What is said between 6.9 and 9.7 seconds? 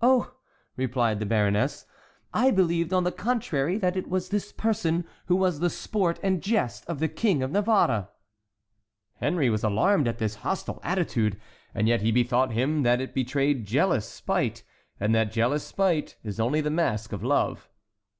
the King of Navarre." Henry was